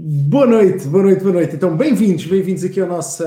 [0.00, 1.56] Boa noite, boa noite, boa noite.
[1.56, 3.24] Então, bem-vindos, bem-vindos aqui ao nosso,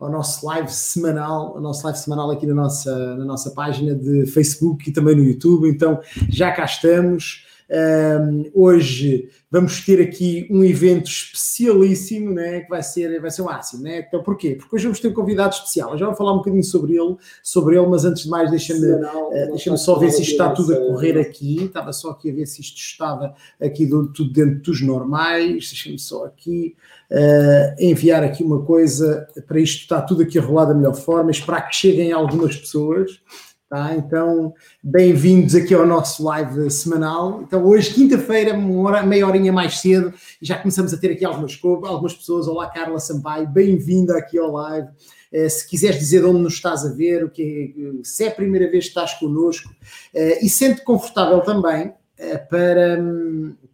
[0.00, 4.26] ao nosso live semanal, ao nosso live semanal aqui na nossa, na nossa página de
[4.26, 5.68] Facebook e também no YouTube.
[5.68, 7.46] Então, já cá estamos.
[7.68, 13.46] Um, hoje vamos ter aqui um evento especialíssimo, né, que vai ser, vai ser o
[13.46, 14.04] máximo, né?
[14.06, 14.54] Então, porquê?
[14.54, 15.92] Porque hoje vamos ter um convidado especial.
[15.92, 18.86] Eu já vou falar um bocadinho sobre ele, sobre ele, mas antes de mais, deixa-me
[18.86, 21.64] uh, deixa só ver se isto está tudo a correr aqui.
[21.64, 25.68] Estava só aqui a ver se isto estava aqui do, tudo dentro dos normais.
[25.68, 26.76] Deixa-me só aqui
[27.10, 31.30] uh, enviar aqui uma coisa para isto estar tudo aqui a rolar da melhor forma,
[31.30, 33.20] esperar que cheguem algumas pessoas.
[33.68, 33.96] Tá?
[33.96, 37.42] Então, bem-vindos aqui ao nosso live semanal.
[37.42, 42.46] Então, hoje, quinta-feira, meia horinha mais cedo, já começamos a ter aqui algumas, algumas pessoas.
[42.46, 44.86] Olá, Carla Sampaio, bem-vinda aqui ao live.
[45.32, 48.28] Uh, se quiseres dizer de onde nos estás a ver, o que é, se é
[48.28, 53.25] a primeira vez que estás connosco, uh, e sente confortável também uh, para, um,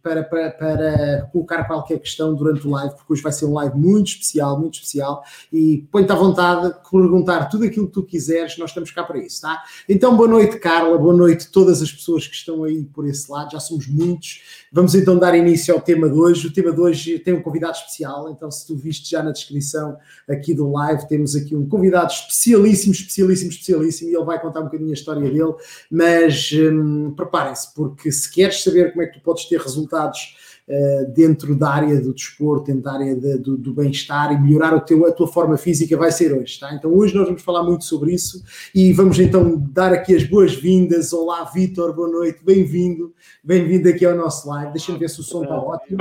[0.03, 3.77] para, para, para, colocar qualquer questão durante o live, porque hoje vai ser um live
[3.77, 8.57] muito especial, muito especial, e põe-te à vontade de perguntar tudo aquilo que tu quiseres,
[8.57, 9.63] nós estamos cá para isso, tá?
[9.87, 13.31] Então, boa noite, Carla, boa noite a todas as pessoas que estão aí por esse
[13.31, 14.41] lado, já somos muitos.
[14.73, 16.47] Vamos então dar início ao tema de hoje.
[16.47, 19.97] O tema de hoje tem um convidado especial, então, se tu viste já na descrição
[20.27, 24.65] aqui do live, temos aqui um convidado especialíssimo, especialíssimo, especialíssimo, e ele vai contar um
[24.65, 25.53] bocadinho a história dele,
[25.89, 30.35] mas hum, preparem-se, porque se queres saber como é que tu podes ter resultados resultados
[30.67, 34.79] uh, dentro da área do desporto, dentro da área de, do, do bem-estar e melhorar
[34.81, 36.73] teu, a tua forma física vai ser hoje, tá?
[36.73, 41.13] Então hoje nós vamos falar muito sobre isso e vamos então dar aqui as boas-vindas.
[41.13, 44.71] Olá, Vitor, boa noite, bem-vindo, bem-vindo aqui ao nosso live.
[44.71, 45.97] Deixa-me ver se o som está ótimo.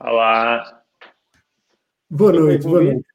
[0.00, 0.82] Olá.
[2.10, 3.06] Boa noite, boa noite.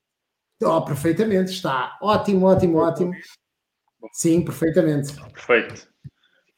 [0.61, 3.11] Oh, perfeitamente, está ótimo, ótimo, ótimo.
[4.11, 5.13] Sim, perfeitamente.
[5.31, 5.92] Perfeito.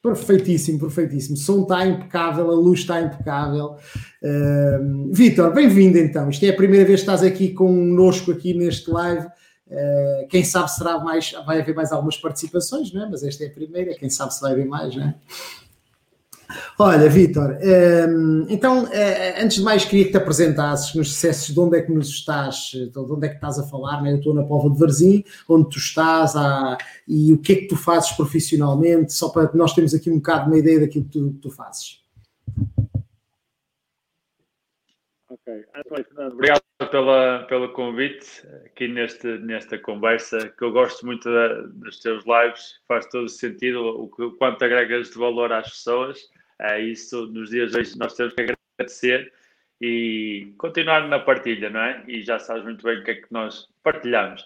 [0.05, 1.33] Perfeitíssimo, perfeitíssimo.
[1.35, 3.75] O som está impecável, a luz está impecável.
[4.21, 6.29] Uh, Vitor, bem-vindo então.
[6.29, 9.25] Isto é a primeira vez que estás aqui connosco aqui neste live.
[9.25, 13.09] Uh, quem sabe será mais, vai haver mais algumas participações, não é?
[13.09, 15.15] mas esta é a primeira, quem sabe se vai haver mais, não é?
[16.78, 21.59] Olha, Vitor, ehm, então, eh, antes de mais, queria que te apresentasses, nos dissesses de
[21.59, 24.11] onde é que nos estás, de onde é que estás a falar, né?
[24.11, 26.33] Eu estou na Pova de Varzim, onde tu estás
[27.07, 30.47] e o que é que tu fazes profissionalmente, só para nós termos aqui um bocado
[30.47, 32.03] uma ideia daquilo que tu, que tu fazes.
[35.29, 35.66] Ok,
[36.31, 42.23] obrigado pela, pelo convite aqui neste, nesta conversa, que eu gosto muito da, dos teus
[42.25, 46.19] lives, faz todo sentido o, o quanto agregas de valor às pessoas
[46.59, 49.31] é isso, nos dias de hoje, nós temos que agradecer
[49.81, 52.03] e continuar na partilha, não é?
[52.07, 54.45] E já sabes muito bem o que é que nós partilhamos.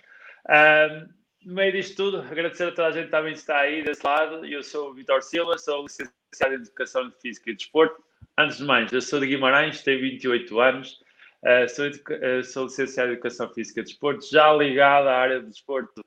[1.46, 4.46] No meio disto tudo, agradecer a toda a gente que também está aí desse lado.
[4.46, 8.03] Eu sou o Vitor Silva, sou licenciado em Educação Física e Desporto.
[8.38, 11.02] Antes de mais, eu sou de Guimarães, tenho 28 anos,
[11.44, 15.48] uh, sou, uh, sou licenciado em Educação Física e Desporto, já ligado à área do
[15.48, 16.03] desporto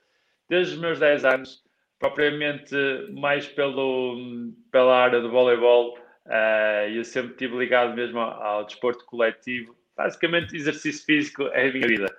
[0.49, 1.63] desde os meus 10 anos
[2.03, 2.75] propriamente
[3.13, 5.97] mais pelo, pela área do voleibol.
[6.27, 9.77] Uh, eu sempre estive ligado mesmo ao, ao, desporto coletivo.
[9.97, 12.17] Basicamente, exercício físico é a minha vida.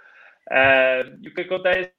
[0.49, 1.91] Uh, e o que acontece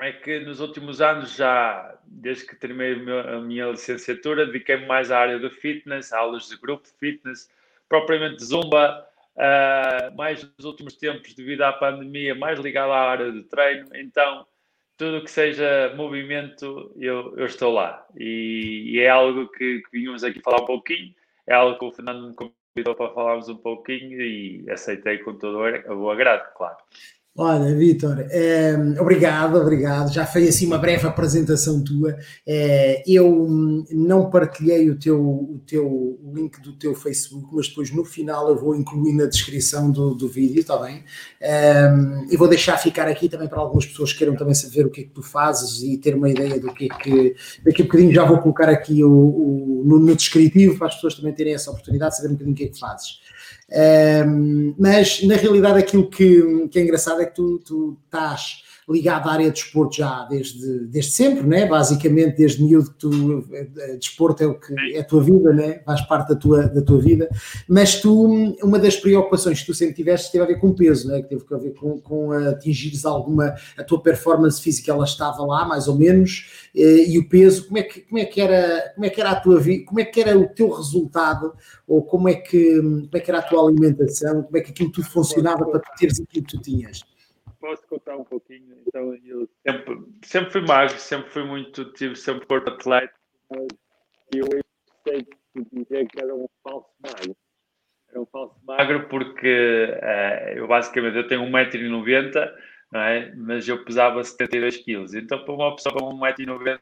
[0.00, 5.18] é que nos últimos anos, já desde que terminei a minha licenciatura, dediquei-me mais à
[5.18, 7.50] área do fitness, aulas de grupo de fitness,
[7.88, 13.42] propriamente zumba, uh, mais nos últimos tempos, devido à pandemia, mais ligado à área de
[13.42, 13.88] treino.
[13.96, 14.46] Então,
[14.96, 18.06] tudo que seja movimento, eu, eu estou lá.
[18.16, 21.14] E, e é algo que, que aqui falar um pouquinho,
[21.46, 25.58] é algo que o Fernando me convidou para falarmos um pouquinho e aceitei com todo
[25.58, 26.76] o agrado, claro.
[27.34, 30.12] Olha, Vitor, é, obrigado, obrigado.
[30.12, 32.14] Já foi assim uma breve apresentação tua.
[32.46, 33.48] É, eu
[33.90, 38.56] não partilhei o teu, o teu link do teu Facebook, mas depois no final eu
[38.56, 41.04] vou incluir na descrição do, do vídeo, está bem?
[41.40, 41.90] É,
[42.30, 45.00] e vou deixar ficar aqui também para algumas pessoas que queiram também saber o que
[45.00, 47.34] é que tu fazes e ter uma ideia do que é que.
[47.64, 51.14] Daqui a bocadinho já vou colocar aqui o, o no, no descritivo para as pessoas
[51.14, 53.22] também terem essa oportunidade de saber um bocadinho o que é que fazes.
[54.78, 59.32] Mas na realidade aquilo que, que, é engraçado é que tu, tu estás ligado à
[59.32, 61.66] área de desporto já desde, desde sempre, né?
[61.66, 65.80] basicamente desde miúdo que tu, eh, desporto é o que é a tua vida, né?
[65.84, 67.28] faz parte da tua, da tua vida,
[67.66, 68.24] mas tu,
[68.62, 71.22] uma das preocupações que tu sempre tiveste teve a ver com peso, né?
[71.22, 75.64] que teve a ver com, com atingires alguma, a tua performance física ela estava lá,
[75.64, 79.06] mais ou menos, eh, e o peso, como é que, como é que era, como
[79.06, 81.52] é que era a tua vida, como é que era o teu resultado,
[81.86, 84.92] ou como é que, como é que era a tua alimentação, como é que aquilo
[84.92, 87.11] tudo funcionava para tu teres aquilo que tu tinhas?
[87.62, 88.76] Posso contar um pouquinho?
[88.86, 93.18] Então, eu sempre, sempre fui magro, sempre fui muito, tive sempre corpo atlético,
[93.48, 93.68] mas
[94.34, 94.48] eu
[95.06, 95.26] sei
[95.70, 97.36] dizer que era um falso magro.
[98.10, 102.52] era um falso magro porque uh, eu basicamente eu tenho 1,90m,
[102.90, 103.32] não é?
[103.36, 105.14] Mas eu pesava 72 quilos.
[105.14, 106.80] Então, para uma pessoa com 1,90m,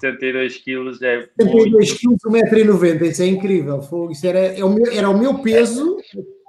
[0.00, 1.22] 72 quilos é.
[1.40, 3.80] 72 quilos, 1,90m, isso é incrível.
[4.10, 5.96] Isso era, é o meu, era o meu peso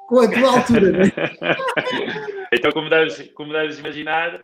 [0.07, 1.11] com a tua altura, né?
[2.55, 4.43] então, como deves, como deves imaginar,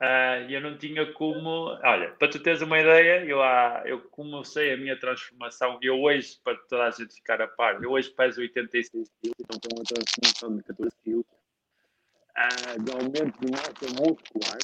[0.00, 1.78] Uh, eu não tinha como.
[1.84, 5.78] Olha, para tu teres uma ideia, eu, uh, eu comecei a minha transformação.
[5.82, 9.60] Eu hoje, para toda a gente ficar a par, eu hoje peso 86 quilos, então
[9.60, 14.58] tenho uma transformação de 14 quilos uh, de aumento de massa muscular.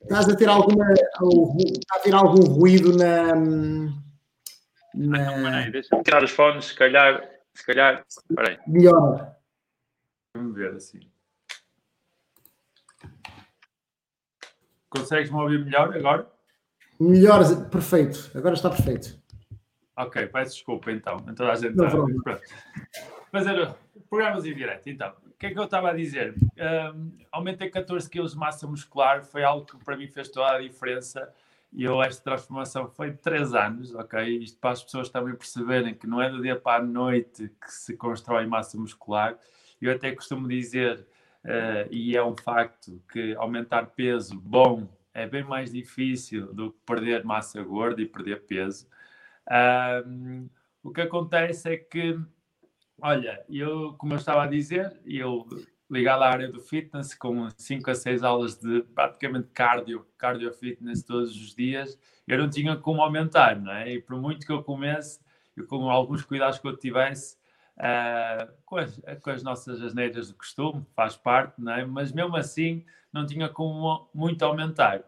[0.00, 0.90] Estás a ter alguma.
[0.90, 3.34] Está a ter algum ruído na.
[4.94, 5.28] na...
[5.28, 7.30] Ah, não, deixa-me tirar os fones, se calhar.
[7.54, 8.06] Se calhar.
[8.08, 8.58] Espera aí.
[8.66, 9.36] Melhor.
[10.34, 11.11] Vamos ver assim.
[14.92, 16.30] Consegues-me ouvir melhor agora?
[17.00, 17.40] Melhor,
[17.70, 18.30] perfeito.
[18.34, 19.18] Agora está perfeito.
[19.96, 21.16] Ok, peço desculpa então.
[21.28, 22.38] Então a gente está.
[23.30, 23.74] Fazer
[24.10, 24.88] programas em direto.
[24.90, 26.34] Então, o que é que eu estava a dizer?
[26.94, 30.60] Um, aumentei 14 kg de massa muscular, foi algo que para mim fez toda a
[30.60, 31.32] diferença.
[31.72, 34.38] E eu, esta transformação foi de 3 anos, ok?
[34.38, 37.72] Isto para as pessoas também perceberem que não é do dia para a noite que
[37.72, 39.38] se constrói massa muscular.
[39.80, 41.06] Eu até costumo dizer
[41.44, 46.78] uh, e é um facto que aumentar peso bom é bem mais difícil do que
[46.86, 48.86] perder massa gorda e perder peso.
[50.06, 50.48] Um,
[50.82, 52.18] o que acontece é que,
[53.00, 55.46] olha, eu, como eu estava a dizer, eu
[55.90, 61.02] ligado à área do fitness com 5 a 6 aulas de praticamente cardio, cardio fitness
[61.02, 63.92] todos os dias, eu não tinha como aumentar, não é?
[63.92, 65.20] E por muito que eu comece,
[65.54, 67.36] e com alguns cuidados que eu tivesse,
[67.78, 71.84] uh, com, as, com, as, nossas asneiras do costume, faz parte, não é?
[71.84, 75.02] mas mesmo assim não tinha como muito aumentar.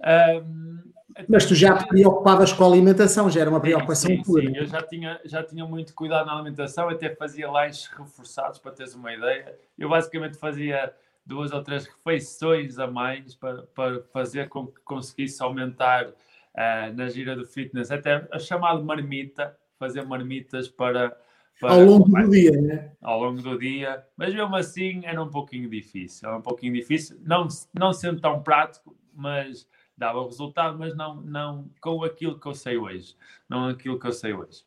[0.00, 0.92] Um,
[1.28, 4.56] mas tu já te preocupavas com a alimentação, já era uma preocupação sim, sim, Sim,
[4.56, 8.94] eu já tinha, já tinha muito cuidado na alimentação, até fazia lanches reforçados, para teres
[8.94, 9.56] uma ideia.
[9.78, 10.92] Eu basicamente fazia
[11.24, 17.08] duas ou três refeições a mais para, para fazer com que conseguisse aumentar uh, na
[17.08, 21.16] gira do fitness, até a chamada marmita, fazer marmitas para
[21.60, 22.92] para, ao longo do dia, né?
[23.00, 27.18] Ao longo do dia, mas mesmo assim era um pouquinho difícil, era um pouquinho difícil,
[27.22, 29.66] não, não sendo tão prático, mas
[29.96, 33.16] dava resultado, mas não, não com aquilo que eu sei hoje,
[33.48, 34.64] não aquilo que eu sei hoje.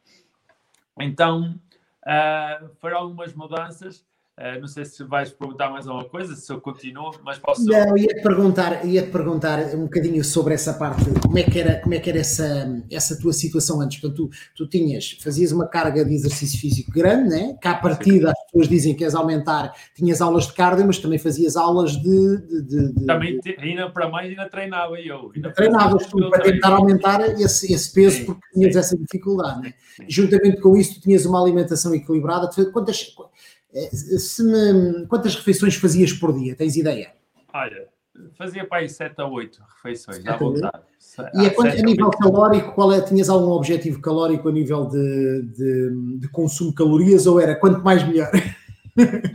[1.00, 1.60] Então,
[2.06, 4.06] uh, foram algumas mudanças,
[4.40, 7.66] Uh, não sei se vais perguntar mais alguma coisa, se eu continuo, mas posso.
[7.66, 11.82] Não, ia-te perguntar, ia -te perguntar um bocadinho sobre essa parte, como é que era,
[11.82, 14.00] como é que era essa, essa tua situação antes?
[14.00, 17.58] Portanto, tu, tu tinhas, fazias uma carga de exercício físico grande, né?
[17.62, 21.20] cá a partida as pessoas dizem que és aumentar, tinhas aulas de cardio, mas também
[21.20, 22.38] fazias aulas de.
[22.38, 25.34] de, de, de também, ainda para mais, ainda treinava eu.
[25.36, 28.80] Ainda treinavas tu para tentar aumentar esse, esse peso, sim, porque tinhas sim.
[28.80, 29.74] essa dificuldade, né?
[30.08, 32.50] Juntamente com isso, tu tinhas uma alimentação equilibrada.
[32.72, 33.14] Quantas
[33.74, 36.56] me, quantas refeições fazias por dia?
[36.56, 37.12] Tens ideia?
[37.54, 37.88] Olha,
[38.38, 40.84] fazia para aí 7 a 8 refeições, à vontade.
[41.34, 45.42] E a, quanto, a nível calórico, qual é, tinhas algum objetivo calórico a nível de,
[45.44, 48.32] de, de consumo de calorias ou era quanto mais melhor?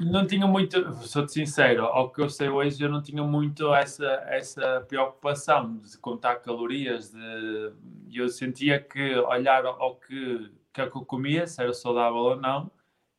[0.01, 4.23] Não tinha muito, sou-te sincero, ao que eu sei hoje, eu não tinha muito essa,
[4.27, 7.11] essa preocupação de contar calorias.
[7.11, 7.73] De,
[8.13, 12.37] eu sentia que olhar ao que, que, é que eu comia, se era saudável ou
[12.37, 12.71] não,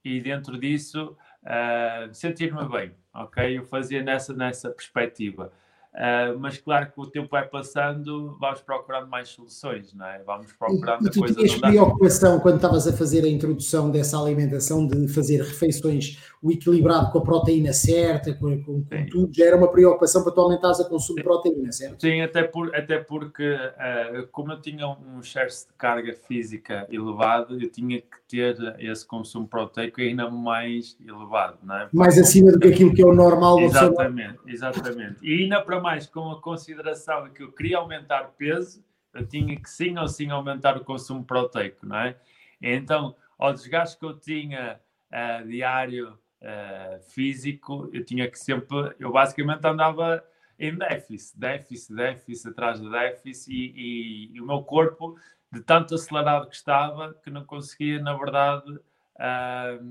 [0.06, 3.58] e dentro disso uh, sentir-me bem, ok?
[3.58, 5.52] Eu fazia nessa, nessa perspectiva.
[5.96, 10.22] Uh, mas claro que o tempo vai passando, vamos procurando mais soluções, não é?
[10.24, 11.38] Vamos procurando e, e tu coisas.
[11.38, 17.12] Tinhas preocupação quando estavas a fazer a introdução dessa alimentação de fazer refeições o equilibrado
[17.12, 20.80] com a proteína certa, com, com, com tudo, já era uma preocupação para tu aumentares
[20.80, 22.02] o consumo de proteína, certo?
[22.02, 27.58] Sim, até, por, até porque uh, como eu tinha um excesso de carga física elevado,
[27.60, 31.90] eu tinha que ter esse consumo proteico ainda mais elevado, não é?
[31.94, 33.60] Mais acima do que aquilo que é o normal.
[33.60, 35.18] Exatamente, exatamente.
[35.22, 39.56] E ainda para mais com a consideração de que eu queria aumentar peso, eu tinha
[39.56, 42.16] que sim ou sim aumentar o consumo proteico, não é?
[42.62, 44.80] Então, ao desgaste que eu tinha
[45.12, 50.24] uh, diário uh, físico, eu tinha que sempre, eu basicamente andava
[50.58, 55.16] em déficit, déficit, déficit, atrás de déficit, e, e, e, o meu corpo,
[55.56, 59.82] de tanto acelerado que estava, que não conseguia, na verdade, uh,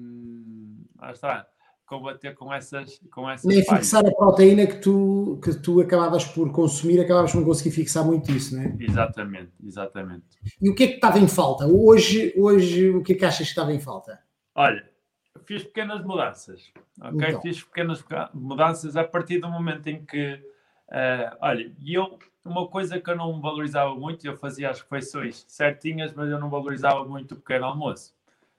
[1.11, 1.47] está,
[1.87, 6.51] combater com essas com essas Nem fixar a proteína que tu, que tu acabavas por
[6.53, 8.77] consumir, acabavas por não conseguir fixar muito isso, não é?
[8.79, 10.25] Exatamente, exatamente.
[10.61, 11.67] E o que é que estava em falta?
[11.67, 14.21] Hoje, hoje o que é que achas que estava em falta?
[14.55, 14.89] Olha,
[15.45, 17.29] fiz pequenas mudanças, ok?
[17.29, 17.41] Então.
[17.41, 20.35] Fiz pequenas mudanças a partir do momento em que,
[20.89, 26.13] uh, olha, eu, uma coisa que eu não valorizava muito, eu fazia as refeições certinhas,
[26.13, 28.15] mas eu não valorizava muito o pequeno almoço,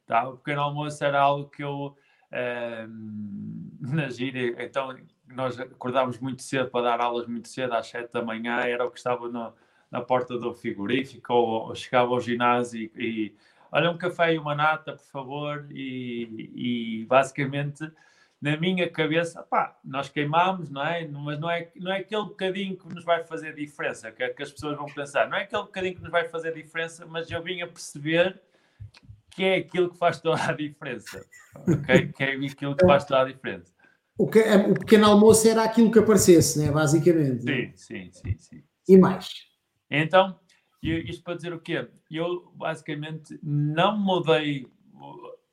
[0.06, 0.28] tá?
[0.28, 1.96] O pequeno almoço era algo que eu
[3.80, 4.96] na gíria, então
[5.28, 8.92] nós acordámos muito cedo para dar aulas muito cedo, às 7 da manhã, era o
[8.92, 9.54] que estava no,
[9.90, 13.36] na porta do frigorífico, ou, ou, chegava ao ginásio e, e
[13.72, 16.52] olha um café e uma nata, por favor, e,
[17.02, 17.90] e basicamente
[18.42, 21.08] na minha cabeça, pá, nós queimamos, não é?
[21.08, 24.44] Mas não é, não é aquele bocadinho que nos vai fazer diferença, que, é que
[24.44, 27.42] as pessoas vão pensar, não é aquele bocadinho que nos vai fazer diferença, mas eu
[27.42, 28.42] vim a perceber
[29.32, 31.26] que é aquilo que faz toda a diferença,
[31.68, 32.08] ok?
[32.14, 33.74] Que é aquilo que faz toda a diferença.
[34.18, 36.72] O, que, o pequeno almoço era aquilo que aparecesse, né?
[36.72, 37.44] basicamente.
[37.44, 38.64] Sim, sim, sim, sim.
[38.88, 39.28] E mais?
[39.92, 40.40] Então,
[40.82, 41.88] isto para dizer o quê?
[42.10, 44.68] Eu basicamente não mudei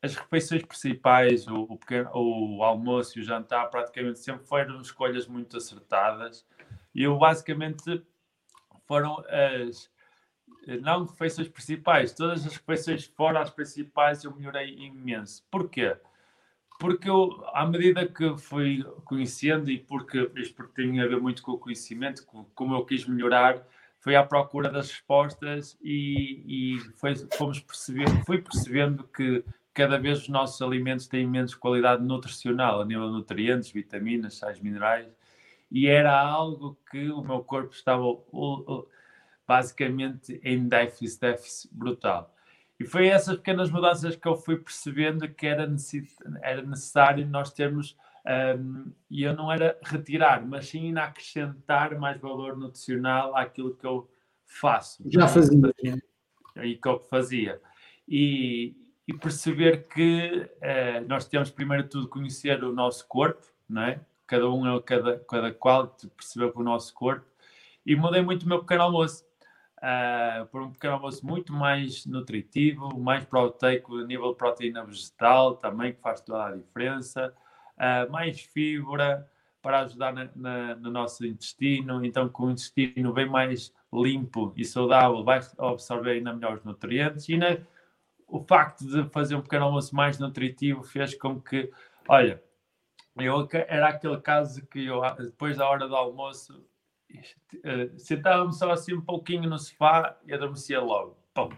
[0.02, 5.28] as refeições principais, o, o, pequeno, o almoço e o jantar, praticamente sempre foram escolhas
[5.28, 6.44] muito acertadas.
[6.92, 8.04] E eu basicamente
[8.86, 9.90] foram as
[10.80, 15.44] não refeições principais, todas as refeições fora as principais eu melhorei imenso.
[15.50, 15.96] Porquê?
[16.78, 21.42] Porque eu, à medida que fui conhecendo e porque isto porque tem a ver muito
[21.42, 23.64] com o conhecimento, como eu quis melhorar,
[24.00, 29.44] foi à procura das respostas e, e foi, fomos percebendo, fui percebendo que
[29.74, 34.60] cada vez os nossos alimentos têm menos qualidade nutricional, a nível de nutrientes, vitaminas, sais
[34.60, 35.08] minerais,
[35.70, 38.04] e era algo que o meu corpo estava
[39.46, 42.34] basicamente em déficit, déficit brutal.
[42.78, 45.70] E foi essas pequenas mudanças que eu fui percebendo que era,
[46.42, 47.96] era necessário nós termos,
[48.58, 54.10] um, e eu não era retirar, mas sim acrescentar mais valor nutricional àquilo que eu
[54.44, 55.02] faço.
[55.06, 55.72] Já fazia.
[56.56, 57.60] E que eu fazia.
[58.06, 58.74] E,
[59.12, 64.00] e perceber que eh, nós temos primeiro de tudo conhecer o nosso corpo, não é?
[64.26, 67.26] Cada um é cada, cada qual perceber o nosso corpo.
[67.84, 69.24] E mudei muito o meu pequeno almoço.
[69.78, 75.92] Uh, por um pequeno almoço muito mais nutritivo, mais proteico, nível de proteína vegetal também,
[75.92, 77.34] que faz toda a diferença.
[77.76, 79.28] Uh, mais fibra
[79.60, 82.04] para ajudar na, na, no nosso intestino.
[82.04, 87.28] Então, com o intestino bem mais limpo e saudável, vai absorver ainda melhor os nutrientes.
[87.28, 87.58] E na,
[88.32, 91.70] o facto de fazer um pequeno almoço mais nutritivo fez com que,
[92.08, 92.42] olha,
[93.14, 96.66] eu era aquele caso que eu, depois da hora do almoço,
[97.14, 101.18] uh, sentava-me só assim um pouquinho no sofá e adormecia logo.
[101.34, 101.50] Pum.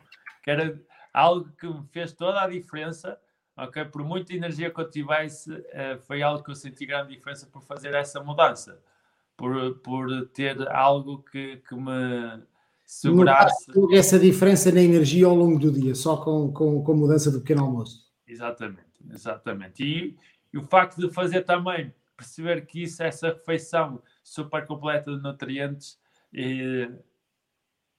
[0.42, 3.20] Que era algo que me fez toda a diferença.
[3.56, 3.84] ok?
[3.84, 7.62] Por muita energia que eu tivesse, uh, foi algo que eu senti grande diferença por
[7.62, 8.82] fazer essa mudança.
[9.36, 12.42] Por, por ter algo que, que me
[12.84, 13.72] segurar-se.
[13.92, 17.40] Essa diferença na energia ao longo do dia, só com, com, com a mudança do
[17.40, 18.04] pequeno almoço.
[18.26, 19.82] Exatamente, exatamente.
[19.82, 20.16] E,
[20.52, 25.98] e, o facto de fazer também, perceber que isso, essa refeição super completa de nutrientes,
[26.32, 26.90] e,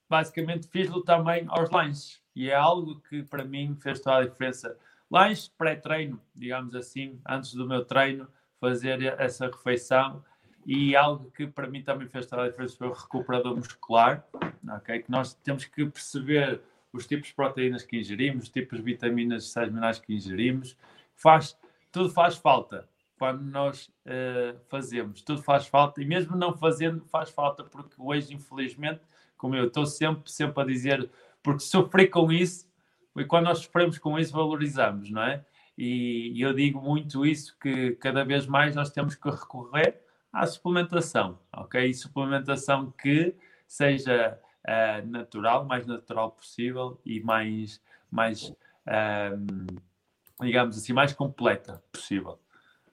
[0.09, 2.21] basicamente fiz-lo também aos lanches.
[2.35, 4.77] E é algo que para mim fez toda a diferença.
[5.09, 8.27] Lanche pré-treino, digamos assim, antes do meu treino,
[8.59, 10.23] fazer essa refeição
[10.65, 14.25] e algo que para mim também fez toda a diferença foi o recuperador muscular,
[14.69, 15.01] ok?
[15.01, 19.43] Que nós temos que perceber os tipos de proteínas que ingerimos, os tipos de vitaminas
[19.43, 20.77] e sais minerais que ingerimos.
[21.15, 21.57] Faz,
[21.91, 27.29] tudo faz falta quando nós uh, fazemos, tudo faz falta e mesmo não fazendo faz
[27.29, 29.01] falta porque hoje infelizmente,
[29.37, 31.09] como eu estou sempre, sempre a dizer,
[31.41, 32.67] porque sofri com isso
[33.15, 35.45] e quando nós sofremos com isso valorizamos, não é?
[35.77, 40.45] E, e eu digo muito isso que cada vez mais nós temos que recorrer à
[40.45, 41.85] suplementação, ok?
[41.85, 43.35] E suplementação que
[43.67, 47.81] seja uh, natural, mais natural possível e mais,
[48.11, 48.51] mais
[48.87, 52.39] um, digamos assim, mais completa possível.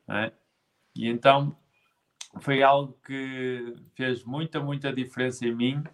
[0.09, 0.33] É?
[0.95, 1.57] E então
[2.41, 5.85] foi algo que fez muita, muita diferença em mim.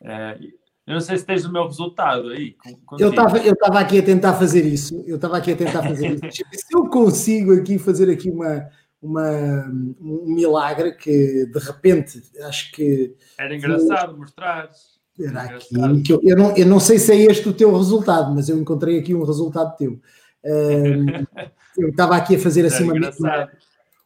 [0.00, 2.52] Uh, eu não sei se tens o meu resultado aí.
[2.86, 2.96] Contigo.
[2.98, 5.04] Eu estava eu aqui a tentar fazer isso.
[5.06, 6.22] Eu estava aqui a tentar fazer isso.
[6.54, 8.70] se eu consigo aqui fazer aqui uma,
[9.02, 9.66] uma,
[10.00, 13.14] um milagre que de repente acho que.
[13.36, 14.70] Era engraçado mostrar.
[15.20, 18.34] Era aqui que eu, eu, não, eu não sei se é este o teu resultado,
[18.34, 20.00] mas eu encontrei aqui um resultado teu.
[20.44, 21.06] Um,
[21.76, 23.50] eu estava aqui a fazer assim uma,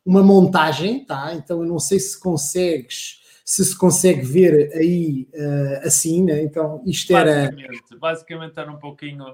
[0.04, 1.34] uma, montagem, tá?
[1.34, 6.42] Então eu não sei se consegues, se se consegue ver aí uh, assim, né?
[6.42, 7.50] Então isto era.
[7.50, 9.24] Basicamente, basicamente era um pouquinho.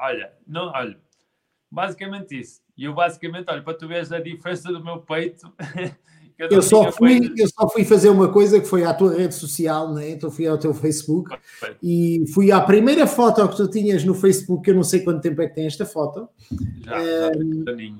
[0.00, 0.98] Olha, não, olha,
[1.70, 2.60] basicamente isso.
[2.76, 5.52] E eu basicamente, olha, para tu veres a diferença do meu peito.
[6.38, 9.92] eu, só, fui, eu só fui fazer uma coisa que foi à tua rede social,
[9.92, 10.10] né?
[10.10, 11.78] então fui ao teu Facebook Perfeito.
[11.82, 15.42] e fui à primeira foto que tu tinhas no Facebook, eu não sei quanto tempo
[15.42, 16.28] é que tem esta foto.
[16.84, 17.32] Já, já,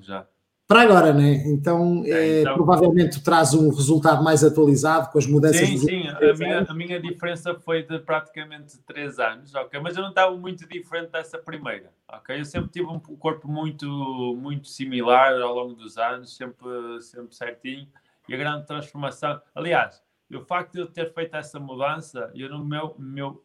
[0.03, 0.27] já.
[0.69, 1.43] para agora, né?
[1.47, 5.67] Então, é, então, provavelmente traz um resultado mais atualizado com as mudanças.
[5.67, 6.09] Sim, sim.
[6.09, 9.81] A minha, a minha diferença foi de praticamente 3 anos, ok?
[9.81, 12.39] Mas eu não estava muito diferente dessa primeira, ok?
[12.39, 13.89] Eu sempre tive um corpo muito,
[14.41, 17.89] muito similar ao longo dos anos, sempre, sempre certinho.
[18.29, 22.65] E a grande transformação, aliás, o facto de eu ter feito essa mudança, eu no
[22.65, 23.45] meu, meu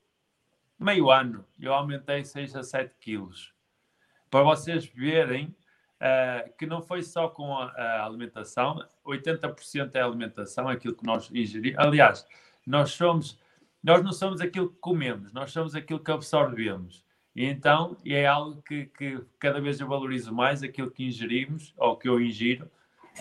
[0.77, 3.53] meio ano, eu aumentei 6 a 7 quilos.
[4.29, 5.55] Para vocês verem
[6.01, 11.31] uh, que não foi só com a, a alimentação, 80% é alimentação, aquilo que nós
[11.31, 11.79] ingerimos.
[11.79, 12.27] Aliás,
[12.65, 13.39] nós somos,
[13.81, 17.05] nós não somos aquilo que comemos, nós somos aquilo que absorvemos.
[17.35, 21.97] E então, é algo que, que cada vez eu valorizo mais, aquilo que ingerimos, ou
[21.97, 22.69] que eu ingiro,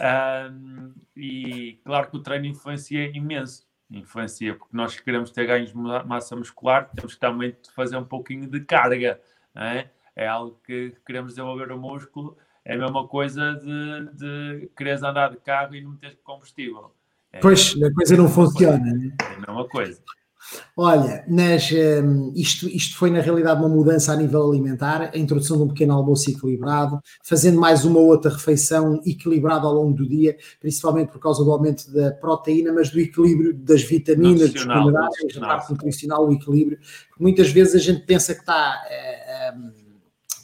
[0.00, 3.66] um, e claro que o treino influencia imenso.
[3.90, 8.48] Influencia, porque nós queremos ter ganhos de massa muscular, temos que também fazer um pouquinho
[8.48, 9.20] de carga.
[9.54, 9.88] É?
[10.16, 15.30] é algo que queremos desenvolver o músculo é a mesma coisa de, de quereres andar
[15.30, 16.94] de carro e não teres combustível.
[17.32, 18.78] É, pois, a coisa não funciona.
[18.78, 19.12] Né?
[19.20, 20.02] É a mesma coisa.
[20.76, 25.56] Olha, nas, um, isto, isto foi na realidade uma mudança a nível alimentar, a introdução
[25.56, 30.36] de um pequeno almoço equilibrado, fazendo mais uma outra refeição equilibrada ao longo do dia,
[30.60, 35.40] principalmente por causa do aumento da proteína, mas do equilíbrio das vitaminas, dos minerais, da
[35.40, 36.78] parte nutricional, o equilíbrio.
[37.18, 38.82] Muitas vezes a gente pensa que está.
[39.54, 39.82] Uh, um,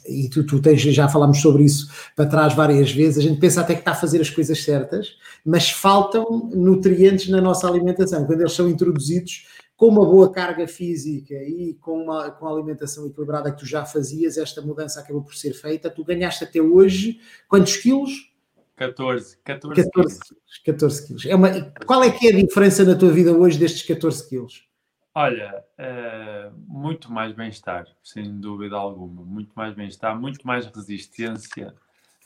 [0.07, 3.61] e tu, tu tens, já falámos sobre isso para trás várias vezes, a gente pensa
[3.61, 5.15] até que está a fazer as coisas certas,
[5.45, 8.25] mas faltam nutrientes na nossa alimentação.
[8.25, 9.45] Quando eles são introduzidos
[9.79, 13.85] com uma boa carga física e com uma com a alimentação equilibrada que tu já
[13.85, 15.89] fazias, esta mudança acabou por ser feita.
[15.89, 18.29] Tu ganhaste até hoje quantos quilos?
[18.75, 19.37] 14.
[19.41, 20.61] 14, 14 quilos.
[20.65, 21.25] 14 quilos.
[21.25, 21.49] É uma,
[21.85, 24.67] qual é que é a diferença na tua vida hoje destes 14 quilos?
[25.15, 29.23] Olha, uh, muito mais bem-estar, sem dúvida alguma.
[29.23, 31.73] Muito mais bem-estar, muito mais resistência.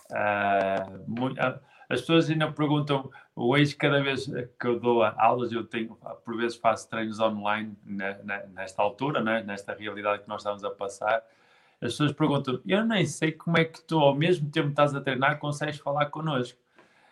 [0.09, 1.59] Uh, muito, uh,
[1.89, 6.57] as pessoas ainda perguntam, hoje cada vez que eu dou aulas, eu tenho, por vezes
[6.57, 8.15] faço treinos online na,
[8.53, 9.43] nesta altura, né?
[9.43, 11.23] nesta realidade que nós estamos a passar.
[11.81, 14.95] As pessoas perguntam, eu nem sei como é que tu, ao mesmo tempo que estás
[14.95, 16.57] a treinar, consegues falar connosco.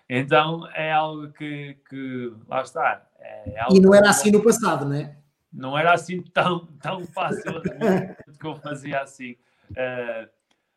[0.09, 3.05] Então é algo que, que lá está.
[3.19, 5.15] É e não era assim no passado, não é?
[5.51, 7.61] não era assim tão, tão fácil
[8.39, 9.35] que eu fazia assim.
[9.71, 10.29] Uh,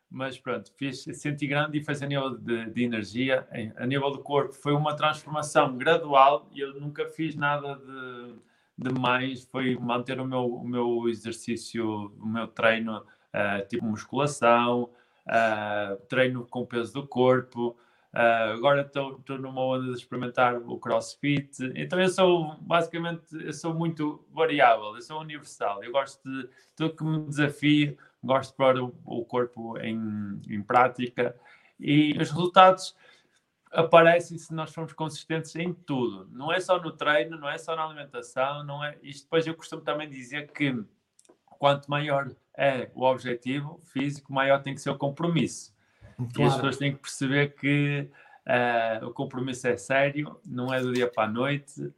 [0.09, 4.53] mas pronto, fiz, senti grande diferença a nível de, de energia, a nível do corpo.
[4.53, 8.35] Foi uma transformação gradual e eu nunca fiz nada de,
[8.77, 9.43] de mais.
[9.45, 14.89] Foi manter o meu, o meu exercício, o meu treino, uh, tipo musculação,
[15.27, 17.75] uh, treino com peso do corpo.
[18.13, 21.73] Uh, agora estou numa onda de experimentar o CrossFit.
[21.75, 25.83] Então eu sou basicamente eu sou muito variável, eu sou universal.
[25.83, 30.61] Eu gosto de tudo que me desafio, gosto de pôr o, o corpo em, em
[30.61, 31.35] prática
[31.79, 32.95] e os resultados
[33.71, 36.27] aparecem se nós formos consistentes em tudo.
[36.31, 38.97] Não é só no treino, não é só na alimentação, não é.
[39.03, 40.83] Isto depois eu costumo também dizer que
[41.45, 45.73] quanto maior é o objetivo físico, maior tem que ser o compromisso.
[46.15, 46.31] Claro.
[46.39, 48.09] E as pessoas têm que perceber que
[48.47, 51.93] uh, o compromisso é sério, não é do dia para a noite, uh,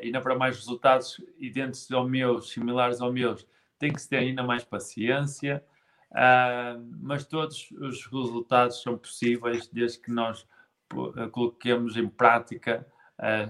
[0.00, 3.46] e ainda para mais resultados idênticos aos meus, similares aos meus,
[3.78, 5.64] tem que se ter ainda mais paciência,
[6.10, 10.46] uh, mas todos os resultados são possíveis desde que nós
[11.32, 12.86] coloquemos em prática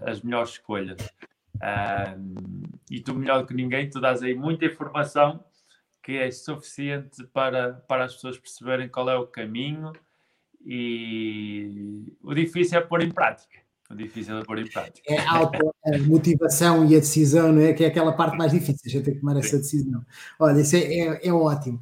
[0.05, 0.97] as melhores escolhas.
[2.91, 5.45] e tu, melhor que ninguém, tu dás aí muita informação
[6.03, 9.93] que é suficiente para, para as pessoas perceberem qual é o caminho
[10.65, 13.59] e o difícil é pôr em prática.
[13.91, 15.13] O difícil é pôr em prática.
[15.13, 17.73] É a, auto, a motivação e a decisão, não é?
[17.73, 20.03] Que é aquela parte mais difícil, a gente tem que tomar essa decisão.
[20.39, 21.81] Olha, isso é, é, é ótimo.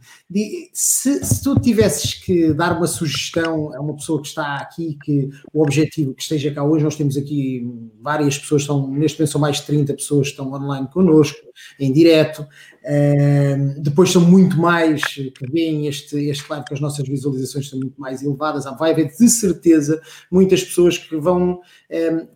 [0.73, 5.31] Se, se, tu tivesses que dar uma sugestão a uma pessoa que está aqui, que
[5.53, 7.67] o objetivo que esteja cá hoje, nós temos aqui
[8.01, 11.39] várias pessoas, são, neste momento são mais de 30 pessoas que estão online connosco,
[11.81, 12.47] em direto.
[12.87, 17.81] Uh, depois são muito mais que veem este, este claro que as nossas visualizações são
[17.81, 18.65] muito mais elevadas.
[18.79, 21.61] Vai haver de certeza muitas pessoas que vão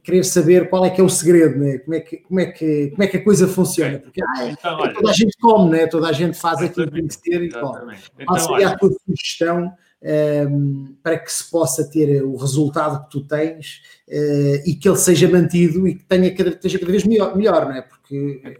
[0.03, 1.79] querer saber qual é que é o segredo, né?
[1.79, 3.99] como, é que, como, é que, como é que a coisa funciona.
[3.99, 5.87] Porque ah, então, olha, toda a gente come, né?
[5.87, 7.97] toda a gente faz aquilo que tem que ser e come.
[8.19, 13.27] Então, seria a tua sugestão um, para que se possa ter o resultado que tu
[13.27, 17.37] tens uh, e que ele seja mantido e que tenha cada, esteja cada vez melhor,
[17.37, 17.83] melhor não é?
[17.83, 18.59] Porque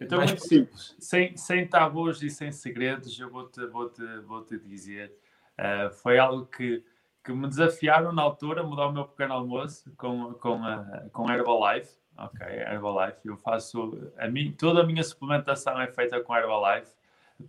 [0.00, 4.42] então, é muito simples, sem, sem tabus e sem segredos, eu vou-te vou -te, vou
[4.42, 5.12] -te dizer.
[5.52, 6.82] Uh, foi algo que,
[7.24, 12.01] que me desafiaram na altura, mudar o meu pequeno almoço com, com, a, com Herbalife.
[12.16, 13.26] Ok, Herbalife.
[13.26, 14.12] Eu faço.
[14.18, 16.92] A mim, toda a minha suplementação é feita com Herbalife,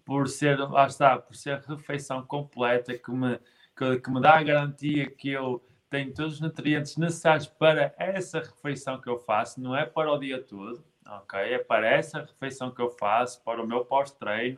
[0.06, 3.40] por ser, lá está, por ser refeição completa, que me,
[3.76, 5.62] que, que me dá a garantia que eu
[5.94, 10.18] tem todos os nutrientes necessários para essa refeição que eu faço, não é para o
[10.18, 11.40] dia todo, ok?
[11.40, 14.58] É para essa refeição que eu faço, para o meu pós-treino,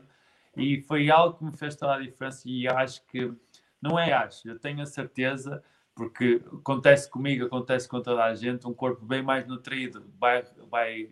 [0.55, 2.43] e foi algo que me fez toda a diferença.
[2.45, 3.33] E acho que,
[3.81, 5.61] não é acho, eu tenho a certeza,
[5.95, 11.09] porque acontece comigo, acontece com toda a gente, um corpo bem mais nutrido vai, vai,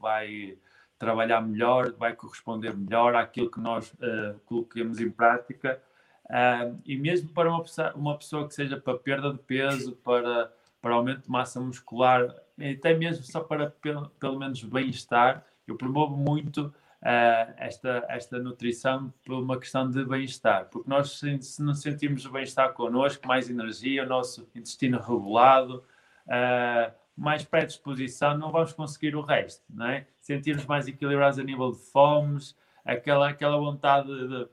[0.00, 0.58] vai
[0.98, 5.80] trabalhar melhor, vai corresponder melhor àquilo que nós uh, coloquemos em prática.
[6.24, 10.52] Uh, e mesmo para uma pessoa, uma pessoa que seja para perda de peso, para,
[10.82, 16.16] para aumento de massa muscular, até mesmo só para pelo, pelo menos bem-estar, eu promovo
[16.16, 21.74] muito uh, esta, esta nutrição por uma questão de bem-estar, porque nós, se, se não
[21.74, 25.84] sentimos o bem-estar connosco, mais energia, o nosso intestino regulado,
[26.26, 30.06] uh, mais predisposição, não vamos conseguir o resto, não é?
[30.20, 34.48] Sentirmos mais equilibrados a nível de fomes, aquela, aquela vontade de.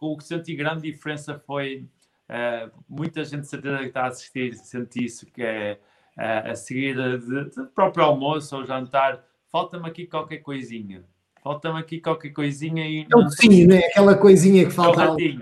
[0.00, 1.88] O que senti grande diferença foi.
[2.28, 5.80] Uh, muita gente certeza que está a assistir sente isso, que é
[6.16, 11.04] uh, a seguir de, de próprio almoço ou jantar, falta-me aqui qualquer coisinha.
[11.42, 13.06] Falta-me aqui qualquer coisinha e.
[13.10, 13.78] É o sim, né?
[13.78, 15.04] Aquela coisinha que falta.
[15.04, 15.38] É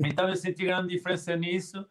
[0.00, 1.84] então eu senti grande diferença nisso,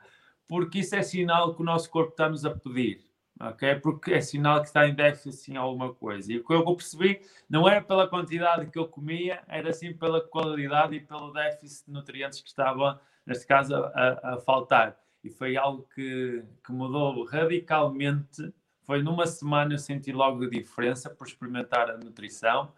[0.48, 3.06] porque isso é sinal que o nosso corpo está-nos a pedir
[3.40, 3.76] ok?
[3.76, 6.32] Porque é sinal que está em déficit em alguma coisa.
[6.32, 10.22] E o que eu percebi não era pela quantidade que eu comia, era sim pela
[10.22, 14.98] qualidade e pelo déficit de nutrientes que estava, neste caso, a, a faltar.
[15.24, 18.54] E foi algo que, que mudou radicalmente.
[18.84, 22.72] Foi numa semana eu senti logo a diferença por experimentar a nutrição.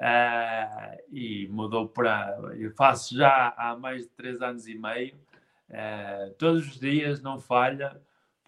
[0.00, 2.38] Uh, e mudou para.
[2.56, 5.14] Eu faço já há mais de três anos e meio,
[5.68, 8.00] uh, todos os dias, não falha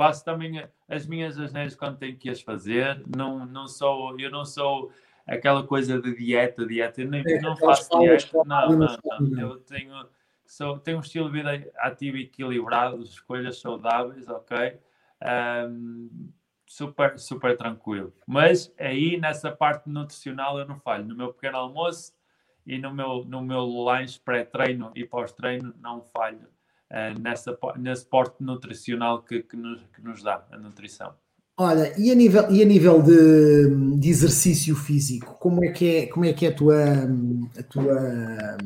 [0.03, 3.03] faço também as minhas asneiras quando tenho que as fazer.
[3.15, 4.91] Não, não sou, eu não sou
[5.27, 7.03] aquela coisa de dieta, dieta.
[7.03, 8.29] Eu nem, é, não faço dieta.
[8.45, 9.93] Não, não, não, Eu tenho,
[10.45, 14.77] sou, tenho um estilo de vida ativo e equilibrado, escolhas saudáveis, ok?
[15.69, 16.33] Um,
[16.73, 18.13] super, super tranquilo.
[18.27, 21.05] Mas aí nessa parte nutricional eu não falho.
[21.05, 22.13] No meu pequeno almoço
[22.67, 26.49] e no meu, no meu lanche pré-treino e pós-treino não falho
[26.91, 31.13] uh, nessa, nesse porte nutricional que, que, nos, que nos dá a nutrição.
[31.59, 36.07] Olha, e a nível, e a nível de, de, exercício físico, como é que é,
[36.07, 36.83] como é, que é a tua,
[37.59, 38.57] a tua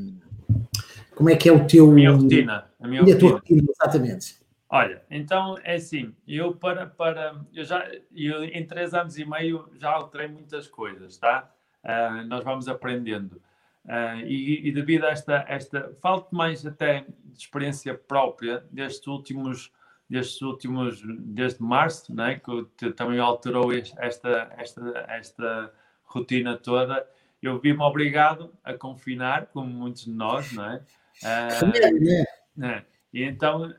[1.17, 1.91] como é que é o teu...
[1.91, 2.67] A minha rotina.
[2.79, 3.31] A minha rotina.
[3.33, 3.67] rotina.
[3.69, 4.46] exatamente.
[4.69, 9.71] Olha, então é assim, eu para, para eu já eu, em três anos e meio
[9.75, 11.49] já alterei muitas coisas, tá?
[11.85, 13.41] Uh, nós vamos aprendendo.
[13.85, 19.73] Uh, e, e, devido a esta, esta falta mais até de experiência própria destes últimos,
[20.11, 22.41] destes últimos, desde março, né,
[22.77, 25.73] que também alterou esta, esta, esta
[26.05, 27.09] rotina toda,
[27.41, 30.77] eu vi-me obrigado a confinar, como muitos de nós, não é?
[31.23, 32.85] Uh, né?
[33.15, 33.73] E então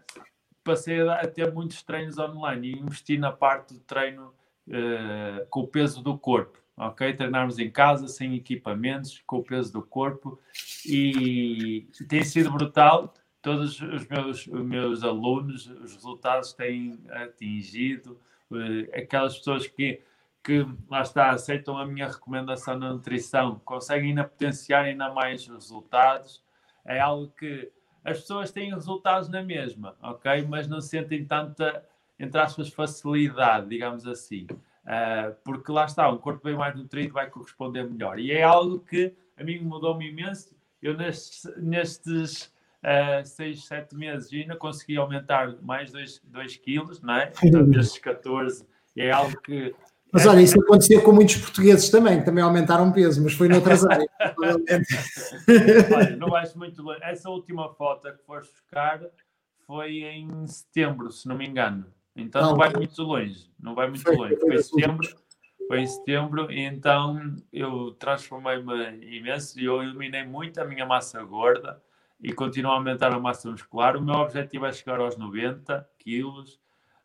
[0.67, 4.33] passei a ter muitos treinos online e investi na parte do treino
[4.67, 7.13] uh, com o peso do corpo ok?
[7.13, 10.39] Treinarmos em casa, sem equipamentos, com o peso do corpo
[10.85, 13.13] e tem sido brutal.
[13.41, 18.19] Todos os meus, os meus alunos, os resultados têm atingido,
[18.53, 20.01] eh, aquelas pessoas que,
[20.43, 26.43] que, lá está, aceitam a minha recomendação na nutrição, conseguem ainda potenciar ainda mais resultados.
[26.85, 27.71] É algo que
[28.07, 30.45] as pessoas têm resultados na mesma, ok?
[30.47, 31.83] Mas não sentem tanta,
[32.17, 34.47] entre aspas, facilidade, digamos assim.
[34.85, 38.17] Uh, porque lá está, um corpo bem mais nutrido vai corresponder melhor.
[38.17, 40.55] E é algo que a mim mudou-me imenso.
[40.81, 42.43] Eu nestes, nestes
[42.81, 47.33] uh, seis, sete meses ainda consegui aumentar mais 2 quilos, não é?
[47.43, 48.65] Então, destes 14,
[48.95, 49.75] é algo que...
[50.11, 53.85] Mas olha, isso aconteceu com muitos portugueses também, que também aumentaram peso, mas foi noutras
[53.85, 54.09] áreas.
[55.93, 56.99] olha, não vais muito longe.
[57.03, 59.01] Essa última foto que foste buscar
[59.65, 61.85] foi em setembro, se não me engano.
[62.15, 64.37] Então não, não vai muito longe, não vai muito foi, longe.
[64.37, 65.15] Foi em setembro,
[65.67, 71.21] foi em setembro, e então eu transformei-me imenso e eu eliminei muito a minha massa
[71.23, 71.81] gorda
[72.19, 73.95] e continuo a aumentar a massa muscular.
[73.95, 76.55] O meu objetivo é chegar aos 90 quilos,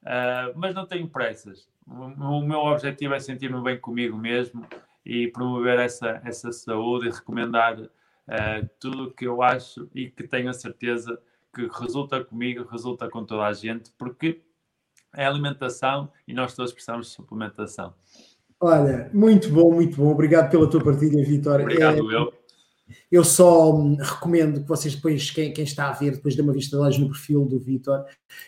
[0.03, 1.69] uh, mas não tenho pressas.
[1.87, 4.65] O, meu objetivo é sentir-me bem comigo mesmo
[5.05, 10.27] e promover essa, essa saúde e recomendar uh, tudo o que eu acho e que
[10.27, 11.19] tenho a certeza
[11.55, 14.41] que resulta comigo, resulta com toda a gente, porque
[15.15, 17.95] é alimentação e nós todos precisamos de suplementação.
[18.59, 20.13] Olha, muito bom, muito bom.
[20.13, 21.65] Obrigado pela tua partilha, Vitória.
[21.65, 22.33] Obrigado, é, eu.
[23.11, 26.53] Eu só hum, recomendo que vocês depois, quem, quem, está a ver, depois dê uma
[26.53, 28.05] vista de olhos no perfil do Vitor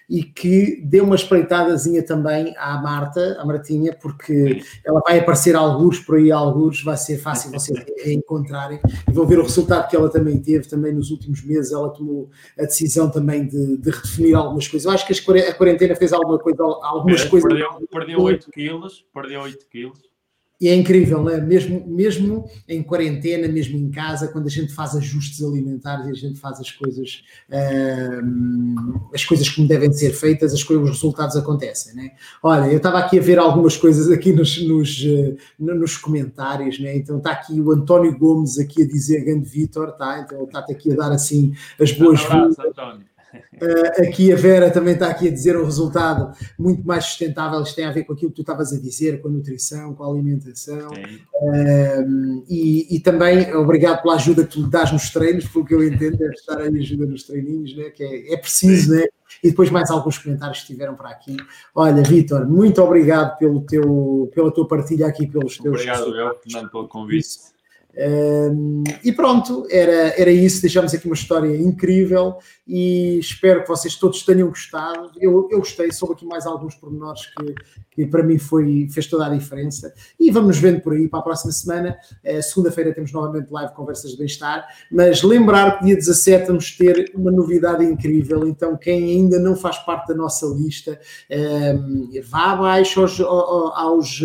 [0.09, 5.99] e que dê uma espreitadazinha também à Marta, à Martinha, porque ela vai aparecer alguns
[5.99, 10.09] por aí, alguns, vai ser fácil vocês encontrarem e vão ver o resultado que ela
[10.09, 14.67] também teve, também nos últimos meses ela tomou a decisão também de, de redefinir algumas
[14.67, 14.87] coisas.
[14.87, 17.49] Eu acho que a quarentena fez alguma coisa, algumas é, coisas.
[17.49, 20.14] Perdeu, perdeu 8 quilos, perdeu 8 quilos
[20.61, 21.41] e é incrível, não é?
[21.41, 26.15] Mesmo, mesmo em quarentena, mesmo em casa, quando a gente faz ajustes alimentares e a
[26.15, 31.37] gente faz as coisas, uh, as coisas como devem ser feitas, as coisas, os resultados
[31.37, 32.13] acontecem, né?
[32.43, 36.97] Olha, eu estava aqui a ver algumas coisas aqui nos, nos, uh, nos comentários, né?
[36.97, 40.21] Então está aqui o António Gomes aqui a dizer grande Vitor, tá?
[40.21, 43.14] Então ele está aqui a dar assim as boas um abraço, António.
[43.55, 47.63] Uh, aqui a Vera também está aqui a dizer um resultado muito mais sustentável.
[47.63, 50.05] Isto tem a ver com aquilo que tu estavas a dizer, com a nutrição, com
[50.05, 50.89] a alimentação.
[50.91, 55.83] Uh, e, e, também obrigado pela ajuda que tu dás nos treinos, pelo que eu
[55.83, 57.91] entendo, deve estar aí ajuda nos treininhos, né?
[57.91, 59.07] que é, é preciso, né?
[59.43, 61.37] E depois mais alguns comentários que estiveram para aqui.
[61.75, 65.75] Olha, Vitor, muito obrigado pelo teu, pela tua partilha aqui, pelos teus.
[65.75, 67.54] Obrigado, eu, Fernando, pelo convite.
[67.97, 70.61] Um, e pronto, era, era isso.
[70.61, 75.13] Deixamos aqui uma história incrível e espero que vocês todos tenham gostado.
[75.21, 77.55] Eu, eu gostei, soube aqui mais alguns pormenores que,
[77.91, 79.93] que para mim foi, fez toda a diferença.
[80.19, 81.97] E vamos vendo por aí para a próxima semana.
[82.25, 84.67] Uh, Segunda-feira temos novamente live Conversas de Bem-Estar.
[84.91, 88.47] Mas lembrar que dia 17 vamos ter uma novidade incrível.
[88.47, 90.99] Então, quem ainda não faz parte da nossa lista,
[91.31, 94.21] um, vá abaixo aos, aos,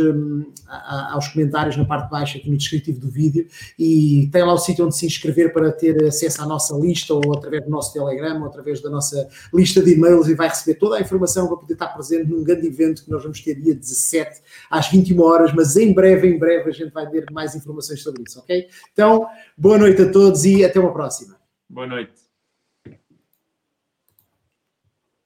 [1.11, 4.57] aos comentários na parte de baixo, aqui no descritivo do vídeo e tem lá o
[4.57, 8.39] sítio onde se inscrever para ter acesso à nossa lista ou através do nosso Telegram
[8.41, 11.73] ou através da nossa lista de e-mails e vai receber toda a informação para poder
[11.73, 15.75] estar presente num grande evento que nós vamos ter dia 17 às 21 horas, mas
[15.75, 18.67] em breve, em breve a gente vai ter mais informações sobre isso, ok?
[18.91, 21.37] Então, boa noite a todos e até uma próxima.
[21.69, 22.28] Boa noite.